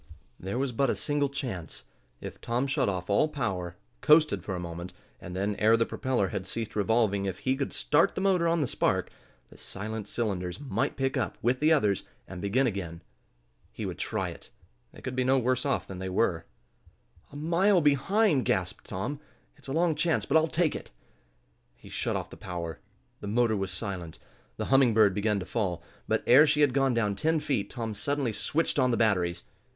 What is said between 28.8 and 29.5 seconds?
the batteries.